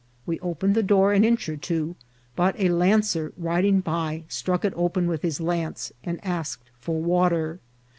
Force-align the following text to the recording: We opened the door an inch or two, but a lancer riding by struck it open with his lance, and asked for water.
We 0.25 0.39
opened 0.39 0.73
the 0.73 0.81
door 0.81 1.13
an 1.13 1.23
inch 1.23 1.47
or 1.47 1.55
two, 1.57 1.95
but 2.35 2.55
a 2.59 2.69
lancer 2.69 3.33
riding 3.37 3.81
by 3.81 4.23
struck 4.29 4.65
it 4.65 4.73
open 4.75 5.05
with 5.05 5.21
his 5.21 5.39
lance, 5.39 5.93
and 6.03 6.19
asked 6.25 6.71
for 6.79 6.99
water. 6.99 7.59